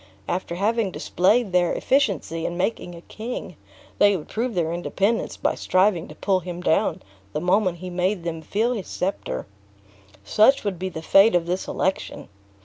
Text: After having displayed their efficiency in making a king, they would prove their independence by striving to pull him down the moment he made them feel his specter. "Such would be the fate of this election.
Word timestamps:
After 0.27 0.55
having 0.55 0.89
displayed 0.89 1.51
their 1.51 1.73
efficiency 1.73 2.43
in 2.47 2.57
making 2.57 2.95
a 2.95 3.01
king, 3.01 3.55
they 3.99 4.17
would 4.17 4.29
prove 4.29 4.55
their 4.55 4.73
independence 4.73 5.37
by 5.37 5.53
striving 5.53 6.07
to 6.07 6.15
pull 6.15 6.39
him 6.39 6.59
down 6.59 7.03
the 7.33 7.39
moment 7.39 7.77
he 7.77 7.91
made 7.91 8.23
them 8.23 8.41
feel 8.41 8.73
his 8.73 8.87
specter. 8.87 9.45
"Such 10.23 10.63
would 10.63 10.79
be 10.79 10.89
the 10.89 11.03
fate 11.03 11.35
of 11.35 11.45
this 11.45 11.67
election. 11.67 12.29